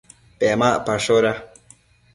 [0.39, 1.31] Pemacpashoda